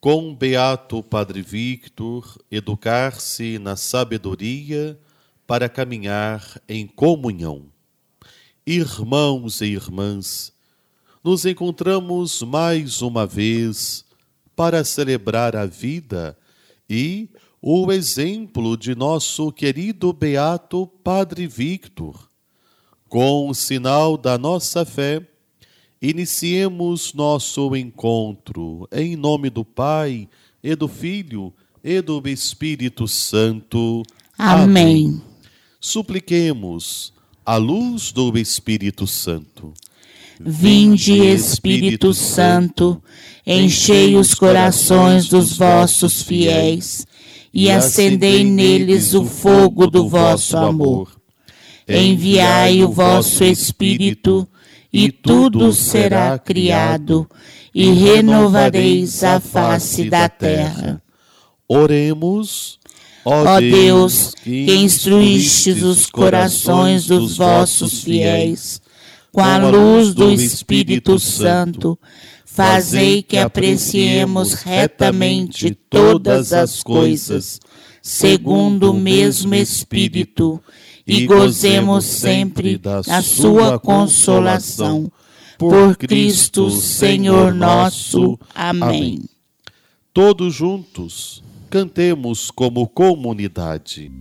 com 0.00 0.32
Beato 0.32 1.02
Padre 1.02 1.42
Victor, 1.42 2.38
educar-se 2.50 3.58
na 3.58 3.74
sabedoria 3.74 4.98
para 5.46 5.68
caminhar 5.68 6.60
em 6.68 6.86
comunhão. 6.86 7.66
Irmãos 8.64 9.60
e 9.60 9.66
irmãs, 9.66 10.52
nos 11.24 11.44
encontramos 11.44 12.42
mais 12.42 13.02
uma 13.02 13.26
vez 13.26 14.04
para 14.54 14.84
celebrar 14.84 15.56
a 15.56 15.66
vida 15.66 16.38
e 16.88 17.28
o 17.60 17.90
exemplo 17.90 18.76
de 18.76 18.94
nosso 18.94 19.50
querido 19.50 20.12
Beato 20.12 20.86
Padre 21.02 21.48
Victor. 21.48 22.28
Com 23.08 23.48
o 23.48 23.54
sinal 23.54 24.16
da 24.16 24.38
nossa 24.38 24.84
fé, 24.84 25.26
iniciemos 26.00 27.12
nosso 27.12 27.74
encontro 27.74 28.88
em 28.92 29.16
nome 29.16 29.50
do 29.50 29.64
Pai 29.64 30.28
e 30.62 30.74
do 30.74 30.88
Filho 30.88 31.52
e 31.82 32.00
do 32.00 32.22
Espírito 32.26 33.06
Santo. 33.08 34.02
Amém. 34.38 35.06
Amém. 35.06 35.22
Supliquemos 35.80 37.12
a 37.44 37.56
luz 37.56 38.12
do 38.12 38.36
Espírito 38.36 39.06
Santo. 39.06 39.72
Vinde, 40.40 41.18
Espírito 41.18 42.14
Santo, 42.14 43.02
enchei 43.44 44.14
os 44.16 44.34
corações 44.34 45.28
dos 45.28 45.56
vossos 45.56 46.22
fiéis 46.22 47.06
e 47.52 47.70
acendei 47.70 48.44
neles 48.44 49.14
o 49.14 49.24
fogo 49.24 49.86
do 49.88 50.08
vosso 50.08 50.56
amor. 50.56 51.10
Enviai 51.88 52.84
o 52.84 52.92
vosso 52.92 53.42
Espírito, 53.42 54.46
e 54.92 55.10
tudo 55.12 55.72
será 55.72 56.38
criado, 56.38 57.28
e 57.74 57.90
renovareis 57.92 59.22
a 59.22 59.38
face 59.38 60.08
da 60.08 60.28
terra. 60.28 61.02
Oremos. 61.68 62.78
Ó 63.24 63.60
Deus, 63.60 64.32
que 64.42 64.74
instruístes 64.74 65.82
os 65.82 66.06
corações 66.06 67.06
dos 67.06 67.36
vossos 67.36 68.02
fiéis, 68.02 68.80
com 69.30 69.42
a 69.42 69.58
luz 69.58 70.14
do 70.14 70.32
Espírito 70.32 71.18
Santo, 71.18 71.98
fazei 72.46 73.22
que 73.22 73.36
apreciemos 73.36 74.54
retamente 74.54 75.76
todas 75.90 76.54
as 76.54 76.82
coisas, 76.82 77.60
segundo 78.02 78.92
o 78.92 78.94
mesmo 78.94 79.54
Espírito, 79.54 80.58
e 81.08 81.26
gozemos 81.26 82.04
sempre 82.04 82.76
da 82.76 83.02
sua 83.22 83.78
consolação. 83.78 85.10
Por 85.56 85.96
Cristo, 85.96 86.70
Senhor 86.70 87.52
nosso. 87.54 88.38
Amém. 88.54 89.22
Todos 90.12 90.54
juntos, 90.54 91.42
cantemos 91.70 92.50
como 92.50 92.86
comunidade. 92.86 94.12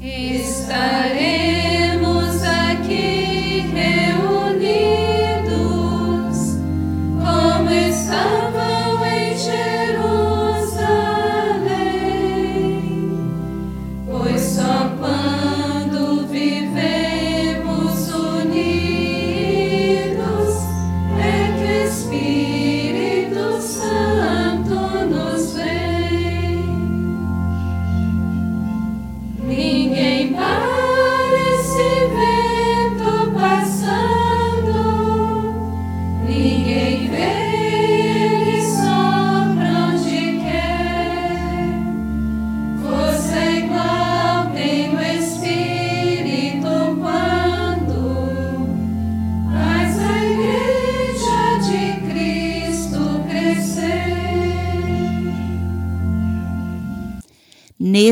Estaremos 0.00 1.63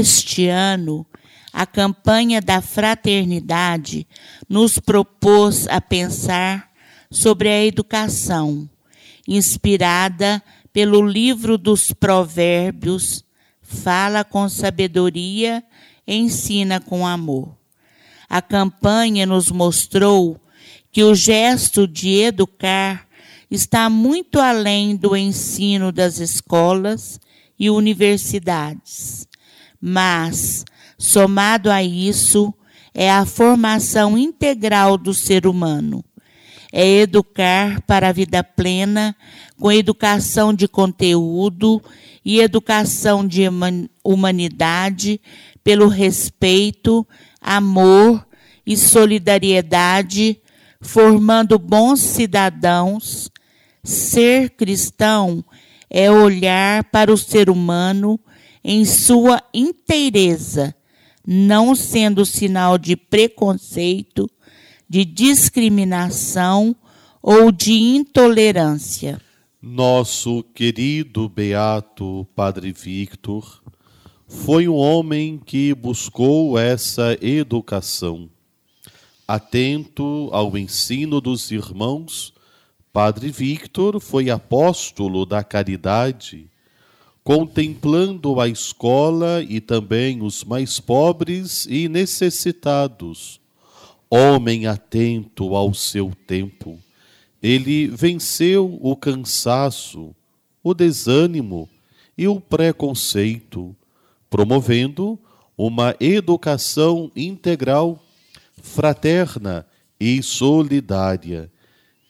Neste 0.02 0.48
ano, 0.48 1.06
a 1.52 1.64
campanha 1.64 2.40
da 2.40 2.60
fraternidade 2.60 4.04
nos 4.48 4.76
propôs 4.76 5.68
a 5.68 5.80
pensar 5.80 6.72
sobre 7.08 7.48
a 7.48 7.64
educação, 7.64 8.68
inspirada 9.28 10.42
pelo 10.72 11.06
livro 11.06 11.56
dos 11.56 11.92
Provérbios, 11.92 13.24
fala 13.62 14.24
com 14.24 14.48
sabedoria, 14.48 15.62
ensina 16.04 16.80
com 16.80 17.06
amor. 17.06 17.56
A 18.28 18.42
campanha 18.42 19.24
nos 19.24 19.52
mostrou 19.52 20.36
que 20.90 21.04
o 21.04 21.14
gesto 21.14 21.86
de 21.86 22.22
educar 22.22 23.06
está 23.48 23.88
muito 23.88 24.40
além 24.40 24.96
do 24.96 25.16
ensino 25.16 25.92
das 25.92 26.18
escolas 26.18 27.20
e 27.56 27.70
universidades, 27.70 29.28
mas, 29.84 30.64
somado 30.96 31.68
a 31.68 31.82
isso, 31.82 32.54
é 32.94 33.10
a 33.10 33.26
formação 33.26 34.16
integral 34.16 34.96
do 34.96 35.12
ser 35.12 35.44
humano. 35.44 36.04
É 36.72 36.88
educar 37.00 37.82
para 37.82 38.08
a 38.08 38.12
vida 38.12 38.44
plena, 38.44 39.16
com 39.58 39.72
educação 39.72 40.54
de 40.54 40.68
conteúdo 40.68 41.82
e 42.24 42.38
educação 42.40 43.26
de 43.26 43.48
human- 43.48 43.88
humanidade, 44.04 45.20
pelo 45.64 45.88
respeito, 45.88 47.04
amor 47.40 48.24
e 48.64 48.76
solidariedade, 48.76 50.40
formando 50.80 51.58
bons 51.58 52.00
cidadãos. 52.00 53.30
Ser 53.82 54.50
cristão 54.50 55.44
é 55.90 56.10
olhar 56.10 56.84
para 56.84 57.12
o 57.12 57.18
ser 57.18 57.50
humano 57.50 58.18
em 58.64 58.84
sua 58.84 59.42
inteireza, 59.52 60.74
não 61.26 61.74
sendo 61.74 62.24
sinal 62.24 62.78
de 62.78 62.96
preconceito, 62.96 64.28
de 64.88 65.04
discriminação 65.04 66.76
ou 67.22 67.50
de 67.50 67.72
intolerância. 67.72 69.20
Nosso 69.60 70.42
querido 70.54 71.28
beato 71.28 72.26
Padre 72.34 72.72
Victor 72.72 73.62
foi 74.26 74.66
um 74.66 74.74
homem 74.74 75.40
que 75.44 75.74
buscou 75.74 76.58
essa 76.58 77.16
educação. 77.20 78.28
Atento 79.26 80.28
ao 80.32 80.58
ensino 80.58 81.20
dos 81.20 81.50
irmãos, 81.50 82.34
Padre 82.92 83.30
Victor 83.30 84.00
foi 84.00 84.30
apóstolo 84.30 85.24
da 85.24 85.44
caridade, 85.44 86.50
contemplando 87.24 88.40
a 88.40 88.48
escola 88.48 89.42
e 89.42 89.60
também 89.60 90.22
os 90.22 90.42
mais 90.42 90.80
pobres 90.80 91.66
e 91.68 91.88
necessitados. 91.88 93.40
Homem 94.10 94.66
atento 94.66 95.54
ao 95.54 95.72
seu 95.72 96.12
tempo, 96.26 96.78
ele 97.42 97.86
venceu 97.86 98.78
o 98.80 98.94
cansaço, 98.94 100.14
o 100.62 100.74
desânimo 100.74 101.68
e 102.16 102.28
o 102.28 102.40
preconceito, 102.40 103.74
promovendo 104.28 105.18
uma 105.56 105.94
educação 105.98 107.10
integral, 107.16 108.02
fraterna 108.62 109.66
e 109.98 110.22
solidária, 110.22 111.50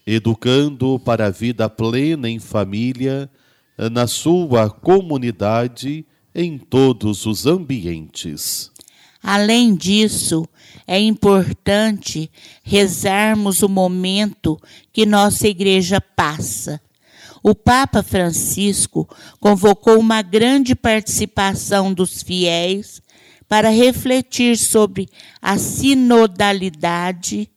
educando 0.06 0.98
para 0.98 1.26
a 1.26 1.30
vida 1.30 1.68
plena 1.68 2.28
em 2.28 2.40
família, 2.40 3.30
na 3.76 4.06
sua 4.06 4.70
comunidade, 4.70 6.04
em 6.34 6.58
todos 6.58 7.26
os 7.26 7.46
ambientes. 7.46 8.70
Além 9.22 9.74
disso, 9.74 10.48
é 10.86 10.98
importante 10.98 12.30
rezarmos 12.62 13.62
o 13.62 13.68
momento 13.68 14.58
que 14.92 15.06
nossa 15.06 15.46
igreja 15.46 16.00
passa. 16.00 16.80
O 17.42 17.54
Papa 17.54 18.02
Francisco 18.02 19.08
convocou 19.38 19.98
uma 19.98 20.22
grande 20.22 20.74
participação 20.74 21.92
dos 21.92 22.22
fiéis 22.22 23.00
para 23.48 23.68
refletir 23.68 24.56
sobre 24.56 25.08
a 25.40 25.58
sinodalidade. 25.58 27.48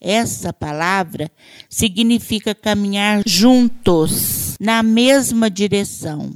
Essa 0.00 0.52
palavra 0.52 1.30
significa 1.68 2.54
caminhar 2.54 3.22
juntos 3.26 4.45
na 4.58 4.82
mesma 4.82 5.50
direção. 5.50 6.32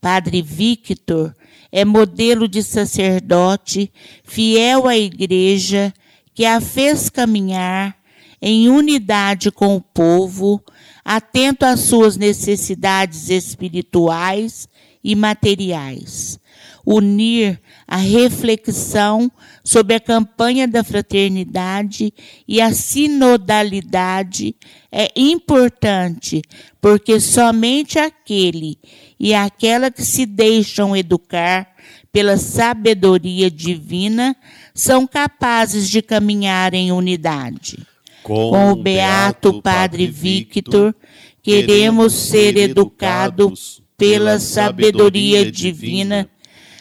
Padre 0.00 0.42
Victor 0.42 1.34
é 1.72 1.84
modelo 1.84 2.46
de 2.46 2.62
sacerdote 2.62 3.90
fiel 4.22 4.86
à 4.86 4.96
igreja 4.96 5.92
que 6.34 6.44
a 6.44 6.60
fez 6.60 7.08
caminhar 7.08 7.96
em 8.40 8.68
unidade 8.68 9.50
com 9.50 9.76
o 9.76 9.80
povo, 9.80 10.62
atento 11.02 11.64
às 11.64 11.80
suas 11.80 12.16
necessidades 12.16 13.30
espirituais 13.30 14.68
e 15.02 15.14
materiais. 15.14 16.38
Unir 16.84 17.58
a 17.86 17.96
reflexão 17.96 19.30
sobre 19.62 19.94
a 19.94 20.00
campanha 20.00 20.66
da 20.66 20.82
fraternidade 20.82 22.12
e 22.46 22.60
a 22.60 22.72
sinodalidade 22.72 24.56
é 24.90 25.10
importante, 25.16 26.42
porque 26.80 27.20
somente 27.20 27.98
aquele 27.98 28.78
e 29.18 29.34
aquela 29.34 29.90
que 29.90 30.02
se 30.02 30.26
deixam 30.26 30.96
educar 30.96 31.74
pela 32.12 32.36
sabedoria 32.36 33.50
divina 33.50 34.36
são 34.74 35.06
capazes 35.06 35.88
de 35.88 36.00
caminhar 36.00 36.72
em 36.72 36.92
unidade. 36.92 37.84
Com 38.22 38.72
o 38.72 38.76
beato 38.76 39.60
Padre 39.60 40.06
Victor, 40.06 40.94
queremos 41.42 42.14
ser 42.14 42.56
educados 42.56 43.82
pela 43.98 44.38
sabedoria 44.38 45.50
divina 45.50 46.28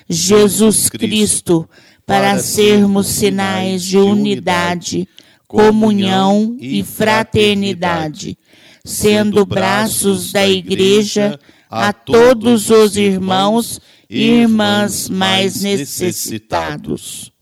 Jesus 0.10 0.90
Cristo 0.90 1.68
para 2.06 2.38
sermos 2.40 3.08
sinais 3.08 3.84
de 3.84 3.98
unidade, 3.98 5.08
comunhão 5.48 6.58
e 6.60 6.84
fraternidade, 6.84 8.38
sendo 8.84 9.46
braços 9.46 10.32
da 10.32 10.48
Igreja 10.48 11.40
a 11.70 11.92
todos 11.92 12.70
os 12.70 12.98
irmãos 12.98 13.82
e 14.10 14.22
irmãs 14.22 15.10
mais 15.10 15.64
necessitados. 15.64 17.33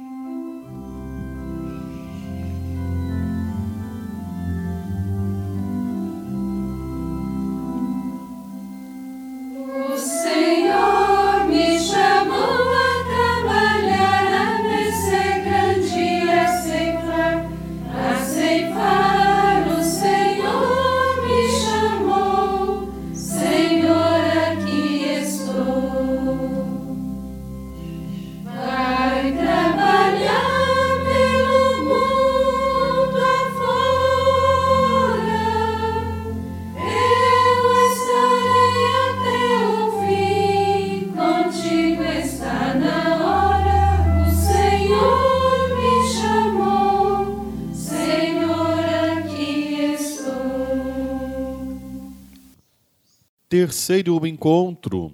Terceiro 53.52 54.26
encontro. 54.26 55.14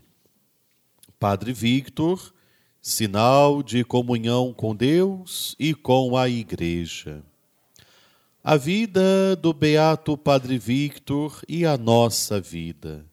Padre 1.19 1.51
Victor, 1.51 2.31
sinal 2.79 3.63
de 3.63 3.83
comunhão 3.83 4.53
com 4.53 4.75
Deus 4.75 5.55
e 5.57 5.73
com 5.73 6.15
a 6.15 6.29
Igreja. 6.29 7.23
A 8.43 8.55
vida 8.55 9.35
do 9.37 9.51
Beato 9.53 10.15
Padre 10.15 10.59
Victor 10.59 11.41
e 11.49 11.65
a 11.65 11.79
nossa 11.79 12.39
vida. 12.39 13.03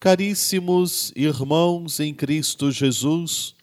Caríssimos 0.00 1.12
irmãos 1.14 2.00
em 2.00 2.14
Cristo 2.14 2.72
Jesus, 2.72 3.54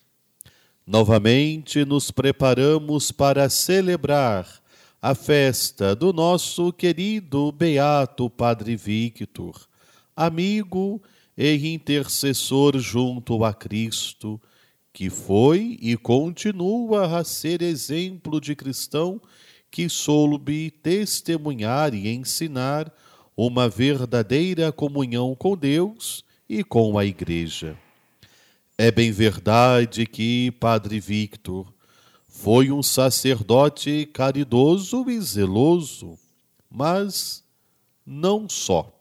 novamente 0.86 1.84
nos 1.84 2.12
preparamos 2.12 3.12
para 3.12 3.50
celebrar 3.50 4.62
a 5.02 5.16
festa 5.16 5.96
do 5.96 6.14
nosso 6.14 6.72
querido 6.72 7.52
Beato 7.52 8.30
Padre 8.30 8.76
Victor, 8.76 9.73
amigo 10.16 11.02
e 11.38 11.74
intercessor 11.74 12.78
junto 12.78 13.44
a 13.44 13.54
Cristo, 13.54 14.42
que 14.92 15.10
foi 15.10 15.78
e 15.82 15.98
continua 15.98 17.20
a 17.20 17.24
ser 17.24 17.62
exemplo 17.62 18.40
de 18.40 18.56
cristão 18.56 19.20
que 19.72 19.90
soube 19.90 20.70
testemunhar 20.70 21.96
e 21.96 22.08
ensinar 22.08 22.94
uma 23.36 23.68
verdadeira 23.68 24.72
comunhão 24.72 25.36
com 25.36 25.58
Deus 25.58 26.24
e 26.48 26.64
com 26.64 26.98
a 26.98 27.04
Igreja. 27.04 27.76
É 28.78 28.92
bem 28.92 29.12
verdade 29.12 30.06
que 30.06 30.52
Padre 30.60 31.00
Victor 31.00 31.74
foi 32.28 32.72
um 32.72 32.84
sacerdote 32.84 34.08
caridoso 34.14 35.10
e 35.10 35.20
zeloso, 35.22 36.20
mas 36.70 37.44
não 38.06 38.48
só. 38.50 38.92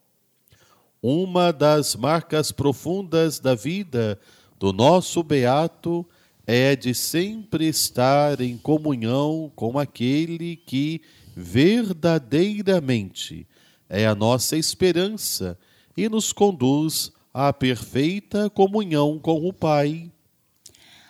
Uma 1.03 1.53
das 1.53 1.97
marcas 1.97 2.53
profundas 2.53 3.41
da 3.41 3.57
vida 3.57 4.21
do 4.57 4.73
nosso 4.73 5.25
beato 5.25 6.07
é 6.47 6.77
de 6.77 6.95
sempre 6.95 7.67
estar 7.67 8.41
em 8.41 8.57
comunhão 8.57 9.51
com 9.57 9.81
aquele 9.81 10.55
que 10.55 11.03
verdadeiramente 11.35 13.49
é 13.89 14.07
a 14.07 14.15
nossa 14.15 14.57
esperança 14.57 15.59
e 15.97 16.09
nos 16.09 16.33
conduz 16.33 17.11
à 17.35 17.53
perfeita 17.53 18.49
comunhão 18.49 19.19
com 19.19 19.45
o 19.45 19.53
Pai. 19.53 20.09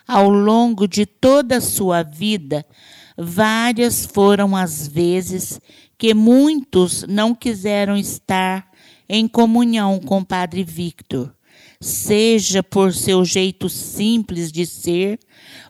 Ao 0.07 0.27
longo 0.27 0.87
de 0.87 1.05
toda 1.05 1.57
a 1.57 1.61
sua 1.61 2.01
vida, 2.01 2.65
várias 3.15 4.07
foram 4.07 4.55
as 4.55 4.87
vezes 4.87 5.61
que 5.99 6.15
muitos 6.15 7.03
não 7.03 7.35
quiseram 7.35 7.95
estar 7.95 8.72
em 9.07 9.27
comunhão 9.27 9.99
com 9.99 10.23
Padre 10.23 10.63
Victor, 10.63 11.33
seja 11.79 12.63
por 12.63 12.93
seu 12.93 13.23
jeito 13.25 13.69
simples 13.69 14.51
de 14.51 14.65
ser 14.65 15.19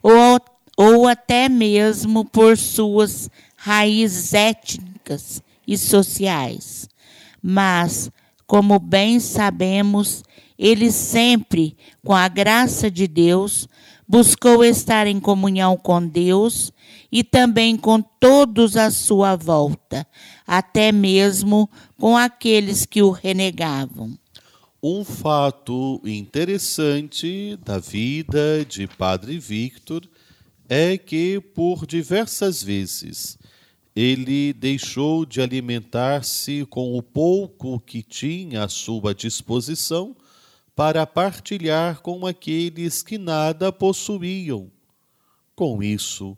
ou, 0.02 0.40
ou 0.78 1.08
até 1.08 1.50
mesmo 1.50 2.26
por 2.26 2.58
suas 2.58 3.30
raízes 3.56 4.34
étnicas 4.34 5.42
e 5.68 5.78
sociais. 5.78 6.88
Mas, 7.42 8.12
como 8.46 8.80
bem 8.80 9.20
sabemos, 9.20 10.24
ele 10.58 10.92
sempre, 10.92 11.76
com 12.04 12.14
a 12.14 12.28
graça 12.28 12.90
de 12.90 13.08
Deus, 13.08 13.68
buscou 14.08 14.64
estar 14.64 15.08
em 15.08 15.20
comunhão 15.20 15.76
com 15.76 16.06
Deus 16.06 16.72
e 17.14 17.24
também 17.24 17.78
com 17.78 18.02
todos 18.02 18.76
à 18.76 18.90
sua 18.90 19.36
volta, 19.36 20.04
até 20.48 20.92
mesmo 20.92 21.70
com 21.96 22.18
aqueles 22.18 22.88
que 22.88 23.04
o 23.04 23.12
renegavam. 23.12 24.18
Um 24.82 25.04
fato 25.04 26.02
interessante 26.04 27.56
da 27.64 27.78
vida 27.78 28.66
de 28.68 28.88
Padre 28.88 29.38
Victor 29.38 30.10
é 30.68 30.98
que, 30.98 31.40
por 31.40 31.86
diversas 31.86 32.64
vezes, 32.64 33.38
ele 33.96 34.52
deixou 34.52 35.24
de 35.24 35.40
alimentar-se 35.40 36.66
com 36.66 36.98
o 36.98 37.04
pouco 37.04 37.80
que 37.80 38.02
tinha 38.02 38.64
à 38.64 38.68
sua 38.68 39.14
disposição 39.14 40.16
para 40.76 41.06
partilhar 41.06 42.02
com 42.02 42.26
aqueles 42.26 43.04
que 43.04 43.20
nada 43.20 43.72
possuíam. 43.72 44.72
Com 45.56 45.84
isso, 45.84 46.36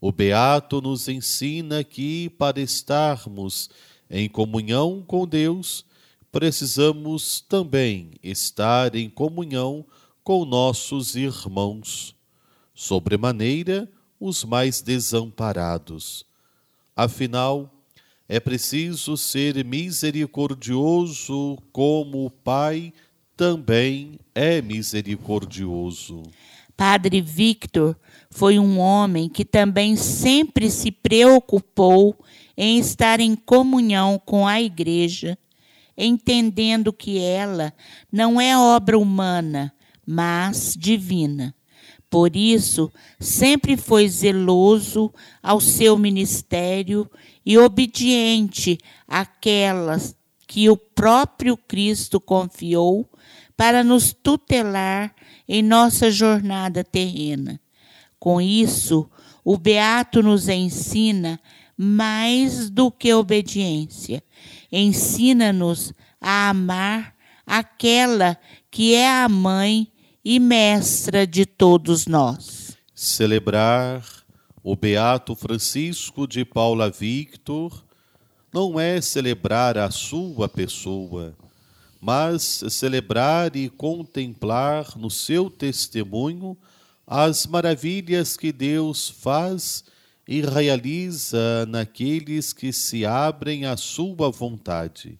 o 0.00 0.10
Beato 0.10 0.80
nos 0.80 1.08
ensina 1.08 1.84
que, 1.84 2.30
para 2.30 2.60
estarmos 2.60 3.68
em 4.08 4.28
comunhão 4.28 5.04
com 5.06 5.26
Deus, 5.26 5.84
precisamos 6.32 7.40
também 7.40 8.12
estar 8.22 8.94
em 8.94 9.10
comunhão 9.10 9.84
com 10.24 10.44
nossos 10.44 11.16
irmãos, 11.16 12.14
sobremaneira 12.74 13.90
os 14.18 14.44
mais 14.44 14.80
desamparados. 14.80 16.24
Afinal, 16.96 17.70
é 18.28 18.38
preciso 18.38 19.16
ser 19.16 19.64
misericordioso 19.64 21.58
como 21.72 22.24
o 22.26 22.30
Pai 22.30 22.92
também 23.36 24.18
é 24.34 24.62
misericordioso. 24.62 26.22
Padre 26.76 27.20
Victor 27.20 27.96
foi 28.30 28.58
um 28.58 28.78
homem 28.78 29.28
que 29.28 29.44
também 29.44 29.96
sempre 29.96 30.70
se 30.70 30.90
preocupou 30.90 32.16
em 32.56 32.78
estar 32.78 33.20
em 33.20 33.34
comunhão 33.34 34.20
com 34.24 34.46
a 34.46 34.60
Igreja, 34.60 35.36
entendendo 35.96 36.92
que 36.92 37.18
ela 37.18 37.72
não 38.10 38.40
é 38.40 38.56
obra 38.56 38.98
humana, 38.98 39.72
mas 40.06 40.74
divina. 40.78 41.54
Por 42.08 42.34
isso, 42.34 42.90
sempre 43.18 43.76
foi 43.76 44.08
zeloso 44.08 45.12
ao 45.42 45.60
seu 45.60 45.96
ministério 45.96 47.08
e 47.46 47.56
obediente 47.56 48.78
àquelas 49.06 50.16
que 50.46 50.68
o 50.68 50.76
próprio 50.76 51.56
Cristo 51.56 52.20
confiou 52.20 53.08
para 53.56 53.84
nos 53.84 54.12
tutelar 54.12 55.14
em 55.48 55.62
nossa 55.62 56.10
jornada 56.10 56.82
terrena. 56.82 57.60
Com 58.20 58.38
isso, 58.38 59.10
o 59.42 59.56
Beato 59.56 60.22
nos 60.22 60.46
ensina 60.46 61.40
mais 61.74 62.68
do 62.68 62.90
que 62.90 63.14
obediência. 63.14 64.22
Ensina-nos 64.70 65.94
a 66.20 66.50
amar 66.50 67.14
aquela 67.46 68.36
que 68.70 68.94
é 68.94 69.10
a 69.10 69.26
mãe 69.26 69.90
e 70.22 70.38
mestra 70.38 71.26
de 71.26 71.46
todos 71.46 72.06
nós. 72.06 72.76
Celebrar 72.94 74.04
o 74.62 74.76
Beato 74.76 75.34
Francisco 75.34 76.28
de 76.28 76.44
Paula 76.44 76.90
Victor 76.90 77.82
não 78.52 78.78
é 78.78 79.00
celebrar 79.00 79.78
a 79.78 79.90
sua 79.90 80.46
pessoa, 80.46 81.34
mas 81.98 82.62
celebrar 82.68 83.56
e 83.56 83.70
contemplar 83.70 84.98
no 84.98 85.10
seu 85.10 85.48
testemunho 85.48 86.54
as 87.12 87.44
maravilhas 87.44 88.36
que 88.36 88.52
Deus 88.52 89.10
faz 89.10 89.82
e 90.28 90.42
realiza 90.42 91.66
naqueles 91.66 92.52
que 92.52 92.72
se 92.72 93.04
abrem 93.04 93.66
à 93.66 93.76
sua 93.76 94.30
vontade. 94.30 95.18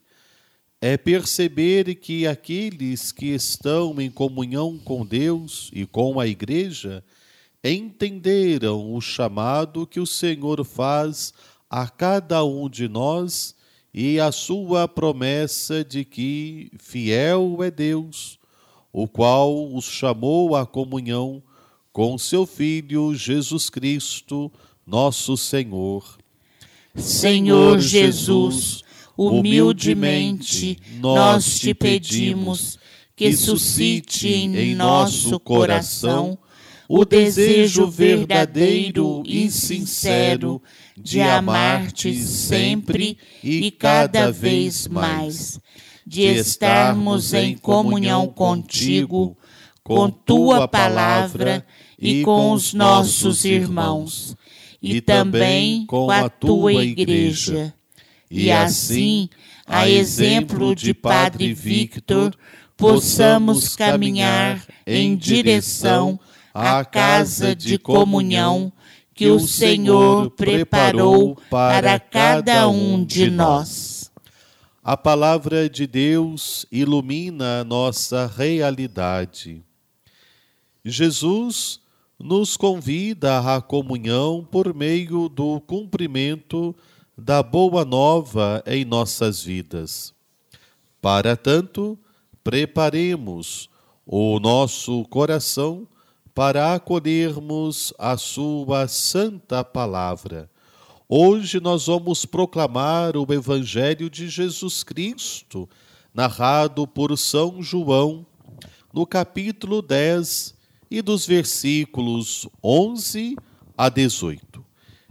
É 0.81 0.97
perceber 0.97 1.97
que 1.97 2.29
aqueles 2.29 3.11
que 3.11 3.35
estão 3.35 4.01
em 4.01 4.09
comunhão 4.09 4.79
com 4.79 5.05
Deus 5.05 5.69
e 5.75 5.85
com 5.85 6.21
a 6.21 6.29
Igreja 6.29 7.03
entenderam 7.63 8.95
o 8.95 9.01
chamado 9.01 9.85
que 9.85 9.99
o 9.99 10.07
Senhor 10.07 10.65
faz 10.65 11.35
a 11.69 11.89
cada 11.89 12.45
um 12.45 12.71
de 12.71 12.89
nós 12.89 13.57
e 13.93 14.21
a 14.21 14.31
sua 14.31 14.87
promessa 14.87 15.85
de 15.85 16.05
que 16.05 16.71
fiel 16.79 17.59
é 17.65 17.71
Deus, 17.71 18.39
o 18.93 19.09
qual 19.09 19.75
os 19.75 19.87
chamou 19.87 20.55
à 20.55 20.65
comunhão 20.65 21.43
com 21.93 22.17
seu 22.17 22.47
Filho 22.47 23.15
Jesus 23.15 23.69
Cristo, 23.69 24.51
nosso 24.87 25.37
Senhor. 25.37 26.19
Senhor 26.95 27.79
Jesus, 27.81 28.83
humildemente 29.17 30.79
nós 31.01 31.59
te 31.59 31.75
pedimos 31.75 32.79
que 33.17 33.33
suscite 33.37 34.29
em 34.29 34.75
nosso 34.75 35.39
coração 35.41 36.39
o 36.89 37.05
desejo 37.05 37.89
verdadeiro 37.89 39.23
e 39.25 39.51
sincero 39.51 40.61
de 40.97 41.21
amar-te 41.21 42.15
sempre 42.15 43.17
e 43.45 43.71
cada 43.71 44.33
vez 44.33 44.89
mais, 44.89 45.61
de 46.05 46.23
estarmos 46.23 47.33
em 47.33 47.57
comunhão 47.57 48.27
contigo, 48.27 49.37
com 49.85 50.11
tua 50.11 50.67
palavra 50.67 51.65
e 52.01 52.23
com 52.23 52.53
os 52.53 52.73
nossos 52.73 53.45
irmãos, 53.45 54.35
e 54.83 55.01
também 55.01 55.85
com 55.85 56.11
a 56.11 56.29
tua 56.31 56.73
igreja. 56.73 57.75
e 58.31 58.51
assim, 58.51 59.29
a 59.67 59.89
exemplo 59.89 60.75
de 60.75 60.95
Padre 60.95 61.53
Victor, 61.53 62.35
possamos 62.77 63.77
caminhar 63.77 64.65
em 64.87 65.15
direção 65.15 66.19
à 66.55 66.83
casa 66.85 67.55
de 67.55 67.79
comunhão 67.79 68.73
que 69.15 69.29
o 69.29 69.39
Senhor 69.39 70.31
preparou 70.31 71.37
para 71.51 72.01
cada 72.01 72.67
um 72.69 73.05
de 73.05 73.31
nós. 73.31 74.11
A 74.83 74.97
palavra 74.97 75.69
de 75.69 75.87
Deus 75.87 76.65
ilumina 76.73 77.61
a 77.61 77.65
nossa 77.65 78.27
realidade. 78.27 79.63
Jesus 80.83 81.81
nos 82.23 82.55
convida 82.55 83.39
à 83.39 83.63
comunhão 83.63 84.47
por 84.49 84.75
meio 84.75 85.27
do 85.27 85.59
cumprimento 85.59 86.77
da 87.17 87.43
boa 87.43 87.83
nova 87.83 88.63
em 88.67 88.85
nossas 88.85 89.43
vidas. 89.43 90.13
Para 91.01 91.35
tanto, 91.35 91.99
preparemos 92.45 93.71
o 94.05 94.39
nosso 94.39 95.03
coração 95.05 95.89
para 96.35 96.75
acolhermos 96.75 97.95
a 97.99 98.19
Sua 98.19 98.87
Santa 98.87 99.65
Palavra. 99.65 100.51
Hoje 101.09 101.59
nós 101.59 101.87
vamos 101.87 102.27
proclamar 102.27 103.17
o 103.17 103.33
Evangelho 103.33 104.11
de 104.11 104.29
Jesus 104.29 104.85
Cristo, 104.85 105.67
narrado 106.13 106.87
por 106.87 107.17
São 107.17 107.63
João, 107.63 108.27
no 108.93 109.07
capítulo 109.07 109.81
10 109.81 110.60
e 110.91 111.01
dos 111.01 111.27
versículos 111.27 112.49
11 112.63 113.37
a 113.77 113.89
18. 113.89 114.65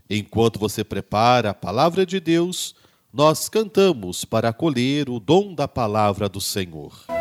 Enquanto 0.10 0.60
você 0.60 0.84
prepara 0.84 1.52
a 1.52 1.54
palavra 1.54 2.06
de 2.06 2.20
Deus, 2.20 2.76
nós 3.14 3.48
cantamos 3.48 4.26
para 4.26 4.50
acolher 4.50 5.10
o 5.10 5.20
dom 5.20 5.54
da 5.54 5.68
palavra 5.68 6.28
do 6.28 6.42
Senhor. 6.42 7.19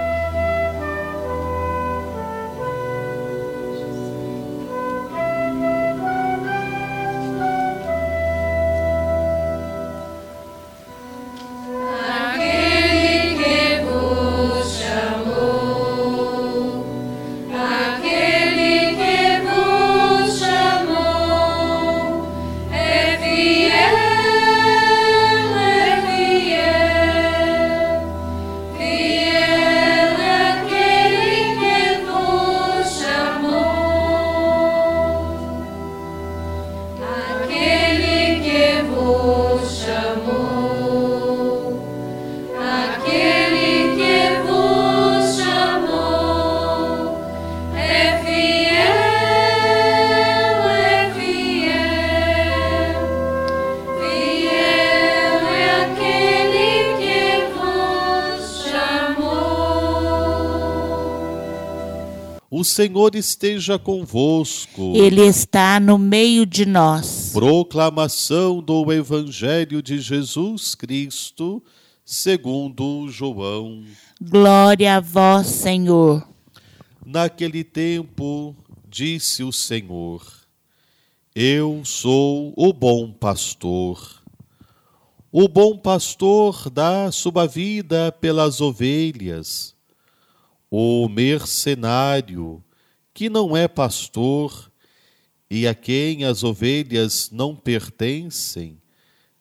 O 62.58 62.64
Senhor 62.64 63.14
esteja 63.14 63.78
convosco. 63.78 64.92
Ele 64.96 65.24
está 65.24 65.78
no 65.78 65.96
meio 65.96 66.44
de 66.44 66.66
nós. 66.66 67.30
Proclamação 67.32 68.60
do 68.60 68.92
Evangelho 68.92 69.80
de 69.80 70.00
Jesus 70.00 70.74
Cristo, 70.74 71.62
segundo 72.04 73.08
João. 73.10 73.84
Glória 74.20 74.96
a 74.96 74.98
vós, 74.98 75.46
Senhor. 75.46 76.28
Naquele 77.06 77.62
tempo, 77.62 78.56
disse 78.88 79.44
o 79.44 79.52
Senhor: 79.52 80.26
Eu 81.32 81.82
sou 81.84 82.52
o 82.56 82.72
bom 82.72 83.12
pastor. 83.12 84.20
O 85.30 85.46
bom 85.46 85.78
pastor 85.78 86.68
dá 86.68 87.12
sua 87.12 87.46
vida 87.46 88.10
pelas 88.10 88.60
ovelhas. 88.60 89.77
O 90.70 91.08
mercenário, 91.08 92.62
que 93.14 93.30
não 93.30 93.56
é 93.56 93.66
pastor 93.66 94.70
e 95.50 95.66
a 95.66 95.74
quem 95.74 96.24
as 96.24 96.44
ovelhas 96.44 97.30
não 97.30 97.56
pertencem, 97.56 98.80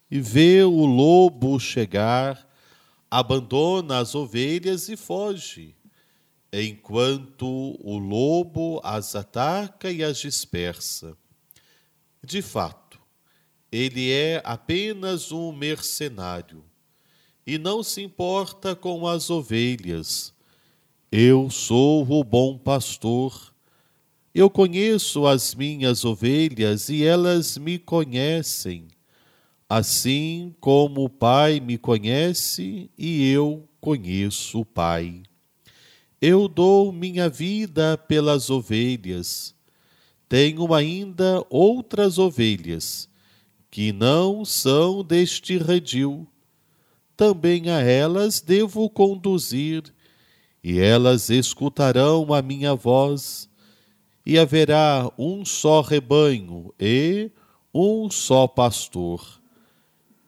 e 0.10 0.22
vê 0.22 0.64
o 0.64 0.86
lobo 0.86 1.60
chegar, 1.60 2.48
abandona 3.12 4.00
as 4.00 4.16
ovelhas 4.16 4.88
e 4.90 4.96
foge. 4.96 5.76
enquanto 6.52 7.46
o 7.84 7.98
lobo 7.98 8.80
as 8.82 9.16
ataca 9.16 9.92
e 9.92 10.02
as 10.02 10.18
dispersa. 10.18 11.18
De 12.24 12.42
fato, 12.42 13.00
ele 13.72 14.12
é 14.12 14.42
apenas 14.44 15.32
um 15.32 15.52
mercenário 15.52 16.64
e 17.46 17.58
não 17.58 17.84
se 17.84 18.02
importa 18.02 18.76
com 18.76 19.06
as 19.06 19.30
ovelhas. 19.30 20.34
Eu 21.12 21.50
sou 21.50 22.06
o 22.12 22.22
bom 22.22 22.58
pastor. 22.58 23.54
Eu 24.36 24.50
conheço 24.50 25.26
as 25.26 25.56
minhas 25.56 26.04
ovelhas 26.04 26.90
e 26.90 27.02
elas 27.02 27.58
me 27.58 27.80
conhecem, 27.80 28.88
assim 29.70 30.54
como 30.60 31.06
o 31.06 31.10
Pai 31.10 31.62
me 31.62 31.78
conhece 31.78 32.92
e 32.98 33.32
eu 33.32 33.66
conheço 33.80 34.60
o 34.60 34.66
Pai. 34.66 35.24
Eu 36.22 36.50
dou 36.50 36.92
minha 36.92 37.30
vida 37.30 37.98
pelas 37.98 38.50
ovelhas. 38.50 39.56
Tenho 40.28 40.74
ainda 40.74 41.42
outras 41.50 42.18
ovelhas 42.18 43.08
que 43.72 43.94
não 43.94 44.44
são 44.44 45.06
deste 45.06 45.58
redil 45.58 46.28
também 47.18 47.72
a 47.72 47.82
elas 47.82 48.40
devo 48.40 48.88
conduzir, 48.92 49.84
e 50.68 50.82
elas 50.82 51.30
escutarão 51.30 52.34
a 52.34 52.42
minha 52.42 52.76
voz, 52.76 53.50
e 54.26 54.38
haverá 54.38 55.10
um 55.18 55.46
só 55.46 55.80
rebanho 55.80 56.74
e 56.78 57.32
um 57.74 58.12
só 58.12 58.48
pastor. 58.48 59.26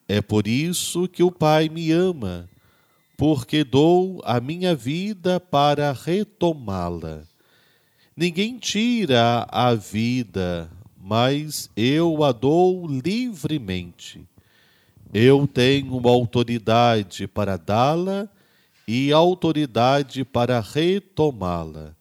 É 0.08 0.22
por 0.22 0.48
isso 0.48 1.10
que 1.10 1.22
o 1.22 1.29
Pai 1.29 1.67
me 1.67 1.91
ama, 1.91 2.50
porque 3.17 3.65
dou 3.65 4.22
a 4.24 4.39
minha 4.39 4.74
vida 4.74 5.41
para 5.41 5.91
retomá-la. 5.91 7.24
Ninguém 8.15 8.58
tira 8.58 9.46
a 9.51 9.75
vida, 9.75 10.72
mas 10.98 11.69
eu 11.75 12.24
a 12.24 12.31
dou 12.31 12.88
livremente. 12.88 14.25
Eu 15.13 15.46
tenho 15.46 16.08
autoridade 16.08 17.27
para 17.27 17.58
dá-la 17.58 18.29
e 18.91 19.13
autoridade 19.13 20.25
para 20.25 20.60
retomá-la. 20.60 21.96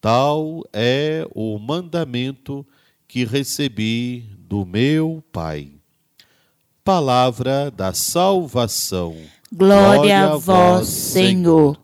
Tal 0.00 0.62
é 0.72 1.28
o 1.34 1.58
mandamento 1.58 2.66
que 3.06 3.22
recebi 3.22 4.26
do 4.38 4.64
meu 4.64 5.22
Pai. 5.30 5.72
Palavra 6.82 7.70
da 7.70 7.92
salvação. 7.92 9.14
Glória, 9.52 9.94
Glória 9.98 10.24
a 10.24 10.36
vós, 10.38 10.88
Senhor. 10.88 11.78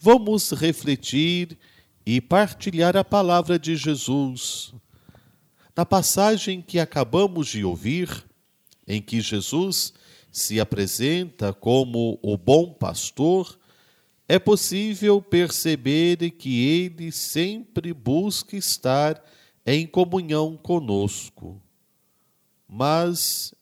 Vamos 0.00 0.50
refletir 0.50 1.56
e 2.04 2.20
partilhar 2.20 2.96
a 2.96 3.04
palavra 3.04 3.56
de 3.56 3.76
Jesus. 3.76 4.74
Na 5.76 5.86
passagem 5.86 6.60
que 6.60 6.80
acabamos 6.80 7.46
de 7.46 7.64
ouvir, 7.64 8.10
em 8.84 9.00
que 9.00 9.20
Jesus 9.20 9.94
se 10.32 10.58
apresenta 10.58 11.52
como 11.52 12.18
o 12.22 12.36
bom 12.36 12.72
pastor, 12.72 13.56
é 14.26 14.38
possível 14.38 15.22
perceber 15.22 16.30
que 16.30 16.66
ele 16.66 17.12
sempre 17.12 17.92
busca 17.92 18.56
estar 18.56 19.22
em 19.64 19.86
comunhão 19.86 20.56
conosco. 20.56 21.62
Mas 22.66 23.54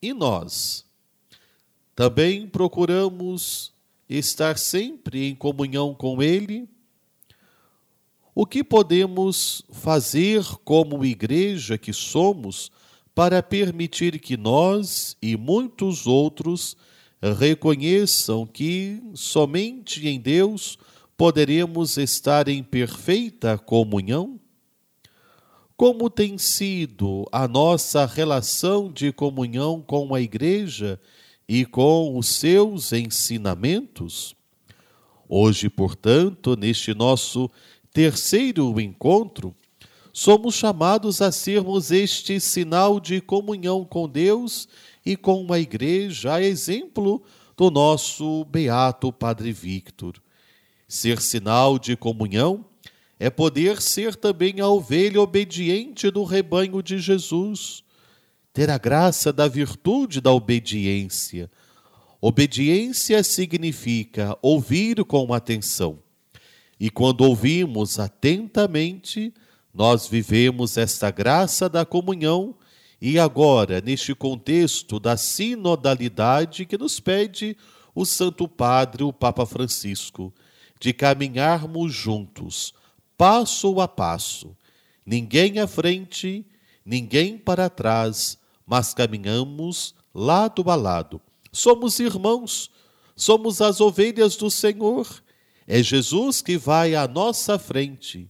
e 0.00 0.12
nós? 0.12 0.86
Também 1.94 2.46
procuramos 2.46 3.74
estar 4.08 4.56
sempre 4.56 5.26
em 5.26 5.34
comunhão 5.34 5.92
com 5.92 6.22
Ele? 6.22 6.68
O 8.34 8.46
que 8.46 8.62
podemos 8.62 9.64
fazer 9.72 10.44
como 10.64 11.04
igreja 11.04 11.76
que 11.76 11.92
somos 11.92 12.70
para 13.18 13.42
permitir 13.42 14.20
que 14.20 14.36
nós 14.36 15.16
e 15.20 15.36
muitos 15.36 16.06
outros 16.06 16.76
reconheçam 17.36 18.46
que 18.46 19.02
somente 19.12 20.06
em 20.06 20.20
Deus 20.20 20.78
poderemos 21.16 21.96
estar 21.96 22.46
em 22.46 22.62
perfeita 22.62 23.58
comunhão? 23.58 24.38
Como 25.76 26.08
tem 26.08 26.38
sido 26.38 27.26
a 27.32 27.48
nossa 27.48 28.06
relação 28.06 28.88
de 28.88 29.10
comunhão 29.10 29.82
com 29.82 30.14
a 30.14 30.20
Igreja 30.20 31.00
e 31.48 31.66
com 31.66 32.16
os 32.16 32.28
seus 32.28 32.92
ensinamentos? 32.92 34.36
Hoje, 35.28 35.68
portanto, 35.68 36.54
neste 36.54 36.94
nosso 36.94 37.50
terceiro 37.92 38.80
encontro, 38.80 39.56
somos 40.12 40.54
chamados 40.54 41.20
a 41.20 41.30
sermos 41.30 41.90
este 41.90 42.40
sinal 42.40 42.98
de 43.00 43.20
comunhão 43.20 43.84
com 43.84 44.08
Deus 44.08 44.68
e 45.04 45.16
com 45.16 45.52
a 45.52 45.58
igreja, 45.58 46.34
a 46.34 46.42
exemplo 46.42 47.22
do 47.56 47.70
nosso 47.70 48.44
beato 48.44 49.12
Padre 49.12 49.52
Victor. 49.52 50.14
Ser 50.86 51.20
sinal 51.20 51.78
de 51.78 51.96
comunhão 51.96 52.64
é 53.18 53.28
poder 53.28 53.82
ser 53.82 54.14
também 54.14 54.60
a 54.60 54.68
ovelha 54.68 55.20
obediente 55.20 56.10
do 56.10 56.24
rebanho 56.24 56.82
de 56.82 56.98
Jesus, 56.98 57.82
ter 58.52 58.70
a 58.70 58.78
graça 58.78 59.32
da 59.32 59.48
virtude 59.48 60.20
da 60.20 60.32
obediência. 60.32 61.50
Obediência 62.20 63.22
significa 63.22 64.36
ouvir 64.40 65.04
com 65.04 65.32
atenção. 65.32 65.98
E 66.78 66.90
quando 66.90 67.22
ouvimos 67.22 67.98
atentamente, 67.98 69.32
nós 69.78 70.08
vivemos 70.08 70.76
esta 70.76 71.08
graça 71.08 71.68
da 71.68 71.86
comunhão 71.86 72.56
e 73.00 73.16
agora, 73.16 73.80
neste 73.80 74.12
contexto 74.12 74.98
da 74.98 75.16
sinodalidade 75.16 76.66
que 76.66 76.76
nos 76.76 76.98
pede 76.98 77.56
o 77.94 78.04
Santo 78.04 78.48
Padre, 78.48 79.04
o 79.04 79.12
Papa 79.12 79.46
Francisco, 79.46 80.34
de 80.80 80.92
caminharmos 80.92 81.94
juntos, 81.94 82.74
passo 83.16 83.80
a 83.80 83.86
passo, 83.86 84.56
ninguém 85.06 85.60
à 85.60 85.68
frente, 85.68 86.44
ninguém 86.84 87.38
para 87.38 87.70
trás, 87.70 88.36
mas 88.66 88.92
caminhamos 88.92 89.94
lado 90.12 90.68
a 90.68 90.74
lado. 90.74 91.20
Somos 91.52 92.00
irmãos, 92.00 92.68
somos 93.14 93.60
as 93.60 93.80
ovelhas 93.80 94.34
do 94.34 94.50
Senhor. 94.50 95.22
É 95.68 95.80
Jesus 95.80 96.42
que 96.42 96.58
vai 96.58 96.96
à 96.96 97.06
nossa 97.06 97.60
frente 97.60 98.28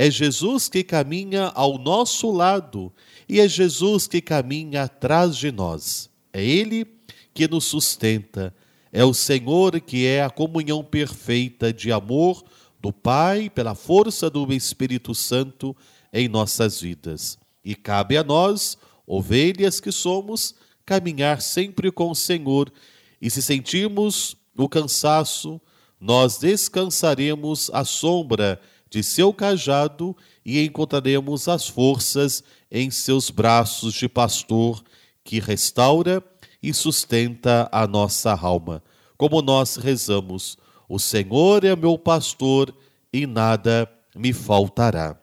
é 0.00 0.08
Jesus 0.08 0.68
que 0.68 0.84
caminha 0.84 1.46
ao 1.56 1.76
nosso 1.76 2.30
lado 2.30 2.92
e 3.28 3.40
é 3.40 3.48
Jesus 3.48 4.06
que 4.06 4.20
caminha 4.20 4.84
atrás 4.84 5.36
de 5.36 5.50
nós. 5.50 6.08
É 6.32 6.40
Ele 6.40 6.86
que 7.34 7.48
nos 7.48 7.64
sustenta. 7.64 8.54
É 8.92 9.04
o 9.04 9.12
Senhor 9.12 9.80
que 9.80 10.06
é 10.06 10.22
a 10.22 10.30
comunhão 10.30 10.84
perfeita 10.84 11.72
de 11.72 11.90
amor 11.90 12.44
do 12.80 12.92
Pai 12.92 13.50
pela 13.50 13.74
força 13.74 14.30
do 14.30 14.52
Espírito 14.52 15.16
Santo 15.16 15.76
em 16.12 16.28
nossas 16.28 16.80
vidas. 16.80 17.36
E 17.64 17.74
cabe 17.74 18.16
a 18.16 18.22
nós, 18.22 18.78
ovelhas 19.04 19.80
que 19.80 19.90
somos, 19.90 20.54
caminhar 20.86 21.42
sempre 21.42 21.90
com 21.90 22.12
o 22.12 22.14
Senhor. 22.14 22.72
E 23.20 23.28
se 23.28 23.42
sentirmos 23.42 24.36
o 24.56 24.68
cansaço, 24.68 25.60
nós 26.00 26.38
descansaremos 26.38 27.68
à 27.74 27.84
sombra 27.84 28.60
de 28.90 29.02
seu 29.02 29.32
cajado 29.32 30.16
e 30.44 30.64
encontraremos 30.64 31.48
as 31.48 31.68
forças 31.68 32.42
em 32.70 32.90
seus 32.90 33.30
braços 33.30 33.94
de 33.94 34.08
pastor 34.08 34.82
que 35.22 35.40
restaura 35.40 36.22
e 36.62 36.72
sustenta 36.72 37.68
a 37.70 37.86
nossa 37.86 38.32
alma. 38.32 38.82
Como 39.16 39.42
nós 39.42 39.76
rezamos, 39.76 40.56
o 40.88 40.98
Senhor 40.98 41.64
é 41.64 41.76
meu 41.76 41.98
pastor 41.98 42.74
e 43.12 43.26
nada 43.26 43.90
me 44.14 44.32
faltará. 44.32 45.18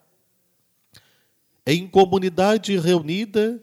Em 1.66 1.88
comunidade 1.88 2.78
reunida, 2.78 3.60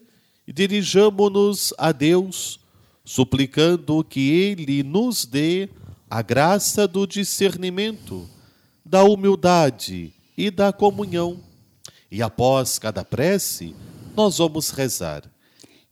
dirijamo-nos 0.46 1.72
a 1.78 1.92
Deus, 1.92 2.58
suplicando 3.04 4.02
que 4.02 4.30
Ele 4.30 4.82
nos 4.82 5.24
dê 5.24 5.68
a 6.10 6.20
graça 6.20 6.88
do 6.88 7.06
discernimento 7.06 8.28
da 8.92 9.04
humildade 9.04 10.12
e 10.36 10.50
da 10.50 10.70
comunhão. 10.70 11.40
E 12.10 12.20
após 12.20 12.78
cada 12.78 13.02
prece, 13.02 13.74
nós 14.14 14.36
vamos 14.36 14.68
rezar. 14.68 15.22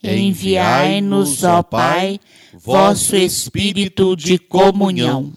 Enviai-nos, 0.03 1.43
ó 1.43 1.63
Pai, 1.63 2.21
vosso 2.53 3.17
Espírito 3.17 4.15
de 4.15 4.39
comunhão. 4.39 5.33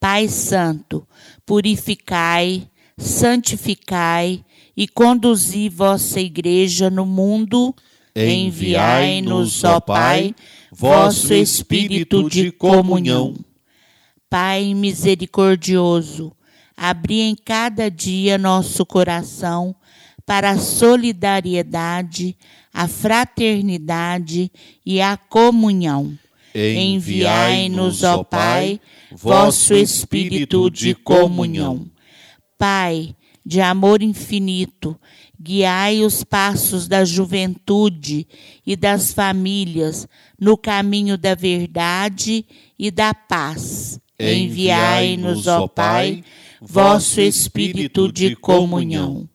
Pai 0.00 0.26
Santo, 0.26 1.06
purificai, 1.46 2.68
santificai 2.98 4.44
e 4.76 4.88
conduzi 4.88 5.68
vossa 5.68 6.20
Igreja 6.20 6.90
no 6.90 7.06
mundo. 7.06 7.72
Enviai-nos, 8.16 9.62
ó 9.62 9.78
Pai, 9.78 10.34
vosso 10.72 11.32
Espírito 11.32 12.28
de 12.28 12.50
comunhão 12.50 13.32
Pai 14.34 14.74
misericordioso, 14.74 16.32
abri 16.76 17.20
em 17.20 17.34
cada 17.34 17.90
dia 17.90 18.38
nosso 18.38 18.84
coração 18.84 19.74
para 20.26 20.50
a 20.50 20.58
solidariedade, 20.58 22.36
a 22.72 22.88
fraternidade 22.88 24.50
e 24.84 25.00
a 25.00 25.16
comunhão. 25.16 26.18
Enviai-nos, 26.54 28.02
ó 28.04 28.22
Pai, 28.22 28.80
vosso 29.12 29.74
Espírito 29.74 30.70
de 30.70 30.94
comunhão. 30.94 31.86
Pai, 32.56 33.14
de 33.44 33.60
amor 33.60 34.02
infinito, 34.02 34.98
guiai 35.38 36.02
os 36.02 36.22
passos 36.22 36.88
da 36.88 37.04
juventude 37.04 38.26
e 38.64 38.76
das 38.76 39.12
famílias 39.12 40.08
no 40.40 40.56
caminho 40.56 41.18
da 41.18 41.34
verdade 41.34 42.46
e 42.78 42.90
da 42.90 43.12
paz. 43.12 44.00
Enviai-nos, 44.18 45.46
ó 45.48 45.66
Pai, 45.66 46.22
vosso 46.66 47.20
Espírito 47.20 48.10
de 48.10 48.34
comunhão. 48.34 49.28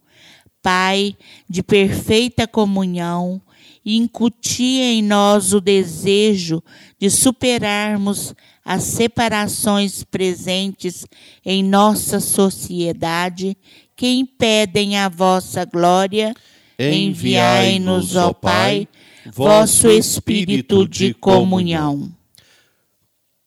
Pai, 0.62 1.16
de 1.50 1.64
perfeita 1.64 2.48
comunhão, 2.48 3.42
incutia 3.86 4.92
em 4.92 5.02
nós 5.02 5.54
o 5.54 5.62
desejo 5.62 6.62
de 7.00 7.10
superarmos 7.10 8.34
as 8.66 8.84
separações 8.84 10.04
presentes 10.04 11.06
em 11.46 11.64
nossa 11.64 12.20
sociedade 12.20 13.58
que 13.96 14.08
impedem 14.08 14.98
a 14.98 15.08
vossa 15.08 15.66
glória. 15.66 16.34
Enviai-nos, 16.78 18.16
ó 18.16 18.34
Pai, 18.34 18.88
vosso 19.34 19.88
Espírito 19.88 20.88
de 20.88 21.14
comunhão. 21.14 22.19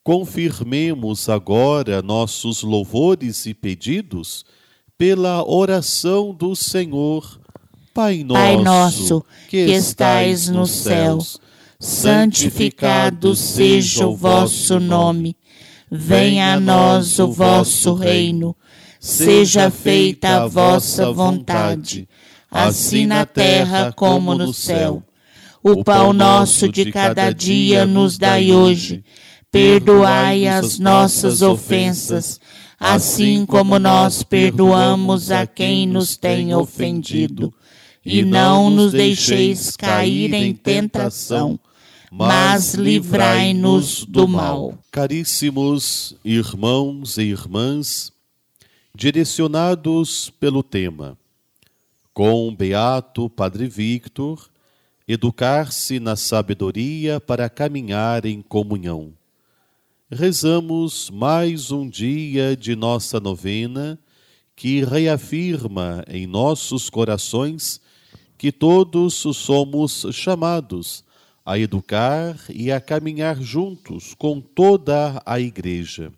Confirmemos 0.03 1.29
agora 1.29 2.01
nossos 2.01 2.61
louvores 2.61 3.45
e 3.45 3.53
pedidos 3.53 4.43
pela 4.97 5.49
oração 5.49 6.33
do 6.33 6.57
Senhor. 6.57 7.39
Pai 7.93 8.21
nosso, 8.21 8.41
Pai 8.41 8.57
nosso 8.57 9.25
que 9.47 9.57
estais 9.57 10.49
no 10.49 10.67
céu, 10.67 11.19
santificado 11.79 13.33
seja 13.33 14.05
o 14.05 14.13
vosso 14.13 14.77
nome. 14.77 15.37
Venha 15.89 16.55
a 16.55 16.59
nós 16.59 17.17
o 17.19 17.31
vosso 17.31 17.93
reino. 17.93 18.53
Seja 18.99 19.69
feita 19.69 20.43
a 20.43 20.47
vossa 20.47 21.13
vontade, 21.13 22.09
assim 22.51 23.05
na 23.05 23.25
terra 23.25 23.93
como 23.93 24.33
no 24.35 24.53
céu. 24.53 25.01
O 25.63 25.81
pão 25.81 26.11
nosso 26.11 26.67
de 26.67 26.91
cada 26.91 27.31
dia 27.31 27.85
nos 27.85 28.17
dai 28.17 28.51
hoje. 28.51 29.01
Perdoai 29.53 30.47
as 30.47 30.79
nossas 30.79 31.43
ofensas, 31.43 32.41
assim 32.79 33.45
como 33.45 33.77
nós 33.77 34.23
perdoamos 34.23 35.29
a 35.29 35.45
quem 35.45 35.85
nos 35.85 36.17
tem 36.17 36.55
ofendido. 36.55 37.53
E 38.03 38.23
não 38.23 38.71
nos 38.71 38.93
deixeis 38.93 39.77
cair 39.77 40.33
em 40.33 40.55
tentação, 40.55 41.59
mas 42.11 42.73
livrai-nos 42.73 44.03
do 44.05 44.27
mal. 44.27 44.75
Caríssimos 44.91 46.15
irmãos 46.25 47.19
e 47.19 47.25
irmãs, 47.25 48.11
direcionados 48.95 50.31
pelo 50.39 50.63
tema 50.63 51.15
Com 52.11 52.47
o 52.47 52.51
Beato 52.51 53.29
Padre 53.29 53.67
Victor, 53.67 54.49
educar-se 55.07 55.99
na 55.99 56.15
sabedoria 56.15 57.19
para 57.19 57.47
caminhar 57.47 58.25
em 58.25 58.41
comunhão. 58.41 59.13
Rezamos 60.15 61.09
mais 61.09 61.71
um 61.71 61.89
dia 61.89 62.55
de 62.55 62.75
nossa 62.75 63.19
novena 63.19 63.97
que 64.55 64.83
reafirma 64.83 66.05
em 66.07 66.27
nossos 66.27 66.87
corações 66.87 67.81
que 68.37 68.51
todos 68.51 69.15
somos 69.15 70.05
chamados 70.11 71.03
a 71.43 71.57
educar 71.57 72.37
e 72.47 72.71
a 72.71 72.79
caminhar 72.79 73.41
juntos 73.41 74.13
com 74.13 74.39
toda 74.39 75.19
a 75.25 75.39
Igreja. 75.39 76.13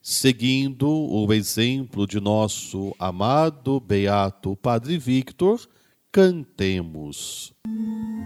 Seguindo 0.00 0.88
o 0.88 1.30
exemplo 1.34 2.06
de 2.06 2.18
nosso 2.20 2.94
amado 2.98 3.78
Beato 3.80 4.56
Padre 4.56 4.96
Victor, 4.96 5.60
cantemos. 6.10 7.52
Me 7.66 8.19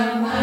Shama. 0.00 0.39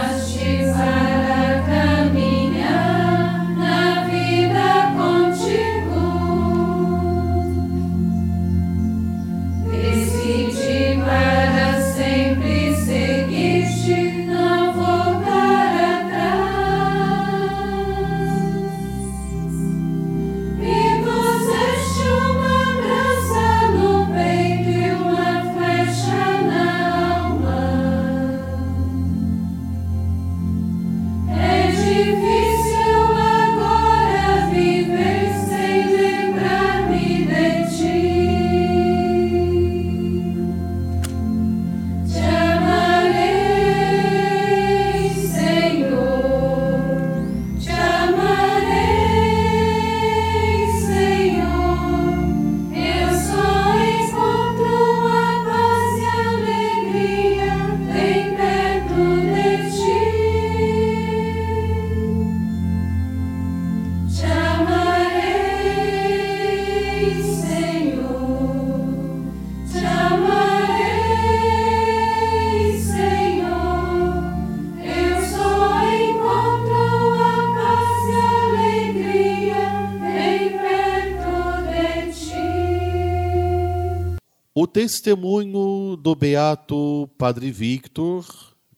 Testemunho 84.77 85.97
do 85.97 86.13
Beato 86.13 87.09
Padre 87.17 87.49
Victor, 87.49 88.23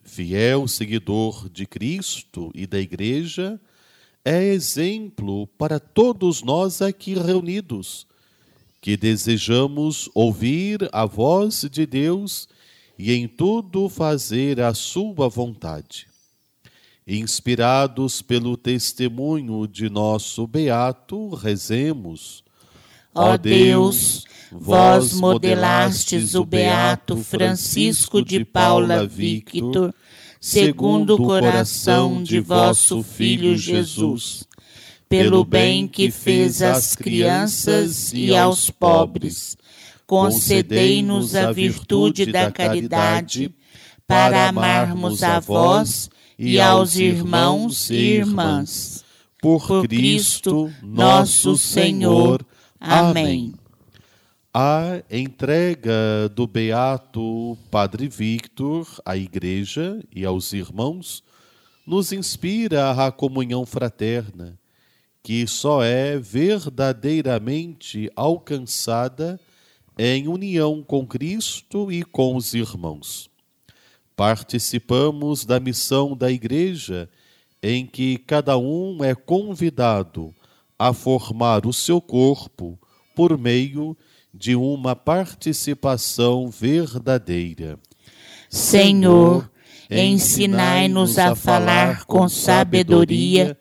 fiel 0.01 0.65
seguidor 0.65 1.49
de 1.49 1.65
Cristo 1.65 2.49
e 2.55 2.65
da 2.65 2.79
Igreja, 2.79 3.59
é 4.23 4.41
exemplo 4.45 5.45
para 5.45 5.77
todos 5.77 6.41
nós 6.41 6.81
aqui 6.81 7.15
reunidos, 7.15 8.07
que 8.79 8.95
desejamos 8.95 10.09
ouvir 10.15 10.87
a 10.93 11.05
voz 11.05 11.67
de 11.69 11.85
Deus 11.85 12.47
e 12.97 13.11
em 13.11 13.27
tudo 13.27 13.89
fazer 13.89 14.61
a 14.61 14.73
Sua 14.73 15.27
vontade. 15.27 16.07
Inspirados 17.05 18.21
pelo 18.21 18.55
testemunho 18.55 19.67
de 19.67 19.89
nosso 19.89 20.47
Beato, 20.47 21.27
rezemos. 21.35 22.41
Ó 23.21 23.35
Deus, 23.35 24.23
vós 24.49 25.11
modelastes 25.11 26.35
o 26.35 26.45
beato 26.45 27.17
Francisco 27.17 28.23
de 28.23 28.45
Paula 28.45 29.05
Victor, 29.05 29.93
segundo 30.39 31.15
o 31.15 31.17
coração 31.17 32.23
de 32.23 32.39
vosso 32.39 33.03
Filho 33.03 33.57
Jesus, 33.57 34.47
pelo 35.09 35.43
bem 35.43 35.85
que 35.85 36.09
fez 36.09 36.61
às 36.61 36.95
crianças 36.95 38.13
e 38.13 38.33
aos 38.33 38.69
pobres. 38.69 39.57
Concedei-nos 40.07 41.35
a 41.35 41.51
virtude 41.51 42.25
da 42.25 42.49
caridade 42.49 43.53
para 44.07 44.47
amarmos 44.47 45.23
a 45.23 45.41
vós 45.41 46.09
e 46.37 46.57
aos 46.57 46.95
irmãos 46.95 47.89
e 47.89 47.95
irmãs. 47.95 49.03
Por 49.41 49.81
Cristo 49.81 50.71
nosso 50.81 51.57
Senhor. 51.57 52.45
Amém. 52.79 53.53
A 54.53 55.03
entrega 55.11 56.29
do 56.33 56.47
beato 56.47 57.57
Padre 57.69 58.07
Victor 58.07 58.87
à 59.05 59.17
Igreja 59.17 60.01
e 60.15 60.25
aos 60.25 60.53
irmãos 60.53 61.21
nos 61.85 62.13
inspira 62.13 62.91
à 62.91 63.11
comunhão 63.11 63.65
fraterna, 63.65 64.57
que 65.21 65.45
só 65.45 65.83
é 65.83 66.17
verdadeiramente 66.17 68.09
alcançada 68.15 69.39
em 69.97 70.29
união 70.29 70.81
com 70.81 71.05
Cristo 71.05 71.91
e 71.91 72.03
com 72.03 72.35
os 72.37 72.53
irmãos. 72.53 73.29
Participamos 74.15 75.43
da 75.45 75.59
missão 75.59 76.15
da 76.15 76.31
Igreja, 76.31 77.09
em 77.61 77.85
que 77.85 78.17
cada 78.17 78.57
um 78.57 79.03
é 79.03 79.13
convidado 79.13 80.33
a 80.79 80.93
formar 80.93 81.67
o 81.67 81.73
seu 81.73 81.99
corpo 81.99 82.79
por 83.13 83.37
meio 83.37 83.97
de 84.33 84.55
uma 84.55 84.95
participação 84.95 86.49
verdadeira. 86.49 87.77
Senhor, 88.49 89.51
ensinai-nos 89.91 91.19
a 91.19 91.35
falar 91.35 92.05
com 92.05 92.29
sabedoria 92.29 93.57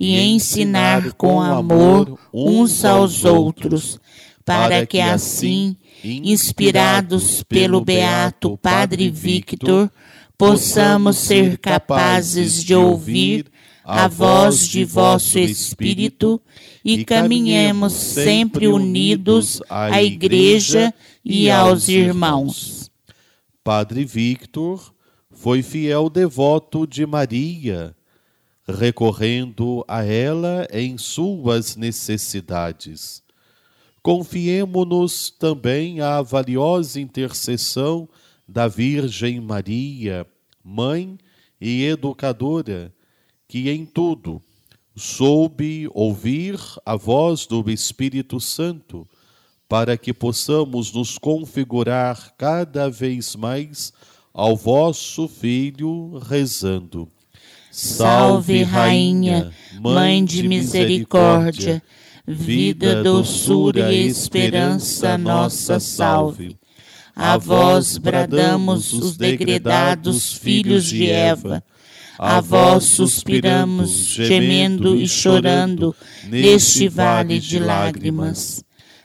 e 0.00 0.18
ensinar 0.18 1.12
com 1.12 1.42
amor 1.42 2.18
uns 2.32 2.84
aos 2.84 3.24
outros, 3.26 4.00
para 4.44 4.86
que 4.86 5.00
assim, 5.00 5.76
inspirados 6.02 7.42
pelo 7.42 7.84
beato 7.84 8.56
Padre 8.56 9.10
Victor, 9.10 9.92
possamos 10.38 11.18
ser 11.18 11.58
capazes 11.58 12.64
de 12.64 12.74
ouvir 12.74 13.51
a 13.84 14.08
voz 14.08 14.68
de 14.68 14.84
vosso 14.84 15.38
Espírito 15.38 16.40
e 16.84 17.04
caminhemos 17.04 17.92
sempre 17.92 18.68
unidos 18.68 19.60
à 19.68 20.02
Igreja 20.02 20.92
e 21.24 21.50
aos 21.50 21.88
irmãos. 21.88 22.90
Padre 23.64 24.04
Victor 24.04 24.92
foi 25.30 25.62
fiel 25.62 26.08
devoto 26.08 26.86
de 26.86 27.04
Maria, 27.06 27.94
recorrendo 28.66 29.84
a 29.88 30.04
ela 30.04 30.66
em 30.72 30.96
suas 30.96 31.76
necessidades. 31.76 33.22
Confiemo-nos 34.02 35.30
também 35.30 36.00
à 36.00 36.20
valiosa 36.22 37.00
intercessão 37.00 38.08
da 38.48 38.66
Virgem 38.66 39.40
Maria, 39.40 40.26
mãe 40.64 41.16
e 41.60 41.84
educadora, 41.84 42.92
que 43.52 43.68
em 43.68 43.84
tudo 43.84 44.40
soube 44.96 45.86
ouvir 45.92 46.58
a 46.86 46.96
voz 46.96 47.44
do 47.44 47.70
Espírito 47.70 48.40
Santo, 48.40 49.06
para 49.68 49.94
que 49.98 50.10
possamos 50.10 50.90
nos 50.90 51.18
configurar 51.18 52.32
cada 52.38 52.88
vez 52.88 53.36
mais 53.36 53.92
ao 54.32 54.56
vosso 54.56 55.28
Filho, 55.28 56.18
rezando. 56.26 57.06
Salve, 57.70 58.62
Rainha, 58.62 59.52
Mãe 59.78 60.24
de 60.24 60.48
misericórdia, 60.48 61.82
vida, 62.26 63.02
doçura 63.02 63.92
e 63.92 64.06
esperança 64.06 65.18
nossa, 65.18 65.78
salve. 65.78 66.56
A 67.14 67.36
vós 67.36 67.98
bradamos 67.98 68.94
os 68.94 69.18
degredados 69.18 70.32
filhos 70.32 70.86
de 70.86 71.10
Eva 71.10 71.62
a 72.24 72.40
vós 72.40 72.84
suspiramos, 72.84 73.90
gemendo 74.14 74.94
e 74.94 75.08
chorando, 75.08 75.92
neste 76.28 76.88
vale 76.88 77.40
de 77.40 77.58
lágrimas. 77.58 78.62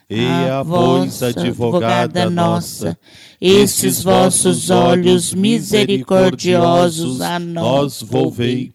E 0.08 0.24
a 0.24 0.62
vós, 0.62 1.24
advogada 1.24 2.30
nossa, 2.30 2.96
esses 3.42 4.04
vossos 4.04 4.70
olhos 4.70 5.34
misericordiosos 5.34 7.20
a 7.20 7.40
nós 7.40 8.04
volvei. 8.04 8.72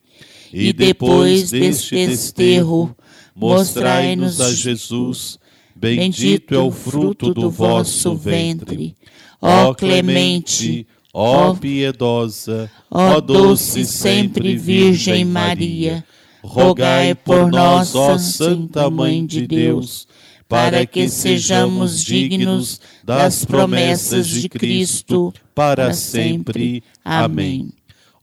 E 0.53 0.73
depois 0.73 1.53
deste 1.53 2.05
desterro, 2.05 2.97
mostrai-nos 3.37 4.41
a 4.41 4.53
Jesus. 4.53 5.39
Bendito 5.77 6.53
é 6.53 6.59
o 6.59 6.73
fruto 6.73 7.33
do 7.33 7.49
vosso 7.49 8.17
ventre. 8.17 8.97
Ó 9.41 9.73
clemente, 9.73 10.85
Ó 11.15 11.55
piedosa, 11.55 12.71
ó 12.91 13.21
doce 13.21 13.85
sempre 13.85 14.57
Virgem 14.57 15.27
Maria, 15.27 16.03
rogai 16.43 17.15
por 17.15 17.51
nós, 17.51 17.95
ó 17.95 18.17
Santa 18.17 18.89
Mãe 18.89 19.27
de 19.27 19.47
Deus, 19.47 20.09
para 20.49 20.87
que 20.87 21.11
sejamos 21.11 22.03
dignos 22.03 22.81
das 23.05 23.45
promessas 23.45 24.27
de 24.27 24.49
Cristo 24.49 25.35
para 25.55 25.93
sempre. 25.93 26.83
Amém. 27.05 27.69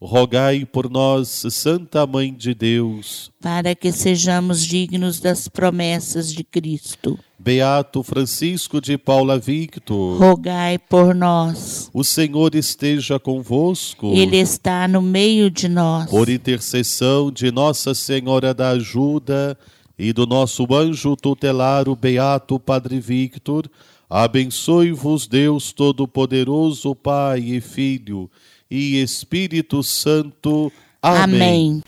Rogai 0.01 0.63
por 0.63 0.89
nós, 0.89 1.43
Santa 1.49 2.07
Mãe 2.07 2.33
de 2.33 2.53
Deus, 2.53 3.29
para 3.41 3.75
que 3.75 3.91
sejamos 3.91 4.65
dignos 4.65 5.19
das 5.19 5.49
promessas 5.49 6.31
de 6.31 6.41
Cristo. 6.41 7.19
Beato 7.37 8.01
Francisco 8.01 8.79
de 8.79 8.97
Paula 8.97 9.37
Victor, 9.37 10.17
rogai 10.17 10.77
por 10.77 11.13
nós. 11.13 11.89
O 11.93 12.01
Senhor 12.05 12.55
esteja 12.55 13.19
convosco. 13.19 14.13
Ele 14.13 14.37
está 14.37 14.87
no 14.87 15.01
meio 15.01 15.51
de 15.51 15.67
nós. 15.67 16.09
Por 16.09 16.29
intercessão 16.29 17.29
de 17.29 17.51
Nossa 17.51 17.93
Senhora 17.93 18.53
da 18.53 18.69
Ajuda 18.69 19.57
e 19.97 20.13
do 20.13 20.25
nosso 20.25 20.65
anjo 20.73 21.17
tutelar, 21.17 21.89
o 21.89 21.95
Beato 21.95 22.57
Padre 22.57 23.01
Victor, 23.01 23.69
abençoe-vos 24.09 25.27
Deus 25.27 25.73
Todo-Poderoso, 25.73 26.95
Pai 26.95 27.39
e 27.39 27.59
Filho 27.59 28.29
e 28.69 29.01
Espírito 29.01 29.81
Santo. 29.81 30.71
Amém. 31.01 31.23
Amém. 31.23 31.83